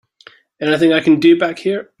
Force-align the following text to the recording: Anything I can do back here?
Anything 0.61 0.93
I 0.93 0.99
can 0.99 1.19
do 1.19 1.37
back 1.37 1.59
here? 1.59 1.89